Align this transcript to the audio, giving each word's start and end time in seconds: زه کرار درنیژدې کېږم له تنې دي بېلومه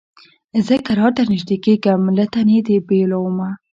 زه 0.65 0.75
کرار 0.87 1.11
درنیژدې 1.19 1.57
کېږم 1.65 2.01
له 2.17 2.25
تنې 2.33 2.59
دي 2.67 2.77
بېلومه 2.87 3.49